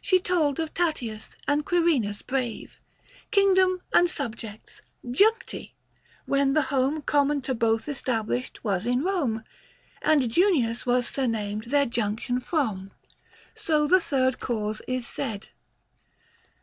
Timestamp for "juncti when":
5.10-6.54